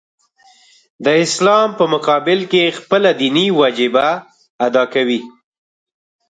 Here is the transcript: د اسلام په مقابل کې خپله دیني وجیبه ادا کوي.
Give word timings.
د 1.05 1.07
اسلام 1.25 1.69
په 1.79 1.85
مقابل 1.93 2.39
کې 2.51 2.75
خپله 2.79 3.09
دیني 3.19 3.47
وجیبه 3.59 4.07
ادا 4.67 4.83
کوي. 4.93 5.21